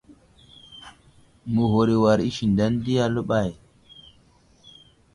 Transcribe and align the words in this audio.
Məghur 1.53 1.87
i 1.95 1.97
war 2.03 2.19
isendene 2.29 2.77
di 2.85 2.95
aləɓay. 3.05 3.51